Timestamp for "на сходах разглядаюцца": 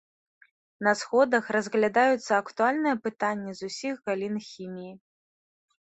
0.87-2.31